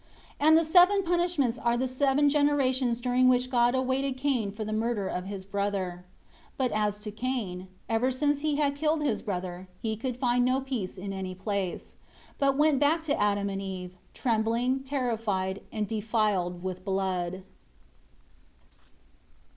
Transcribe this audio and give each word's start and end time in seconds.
27 0.39 0.47
And 0.47 0.57
the 0.57 0.65
seven 0.67 1.03
punishments 1.03 1.59
are 1.59 1.77
the 1.77 1.87
seven 1.87 2.27
generations 2.27 3.01
during 3.01 3.27
which 3.29 3.51
God 3.51 3.75
awaited 3.75 4.17
Cain 4.17 4.51
for 4.51 4.65
the 4.65 4.73
murder 4.73 5.07
of 5.07 5.25
his 5.25 5.45
brother. 5.45 6.03
28 6.55 6.57
But 6.57 6.71
as 6.71 6.97
to 6.97 7.11
Cain, 7.11 7.67
ever 7.87 8.09
since 8.09 8.39
he 8.39 8.55
had 8.55 8.73
killed 8.75 9.03
his 9.03 9.21
brother, 9.21 9.67
he 9.79 9.95
could 9.95 10.17
find 10.17 10.43
no 10.43 10.59
rest 10.59 10.97
in 10.97 11.13
any 11.13 11.35
place; 11.35 11.97
but 12.39 12.57
went 12.57 12.79
back 12.79 13.03
to 13.03 13.21
Adam 13.21 13.47
and 13.47 13.61
Eve, 13.61 13.93
trembling, 14.15 14.79
terrified, 14.83 15.61
and 15.71 15.87
defiled 15.87 16.63
with 16.63 16.83
blood. 16.83 17.43